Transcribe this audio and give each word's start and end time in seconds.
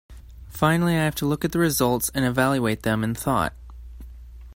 Finally 0.49 0.97
I 0.97 1.03
have 1.03 1.13
to 1.13 1.27
look 1.27 1.45
at 1.45 1.51
the 1.51 1.59
results 1.59 2.09
and 2.15 2.25
evaluate 2.25 2.81
them 2.81 3.03
in 3.03 3.13
thought. 3.13 3.53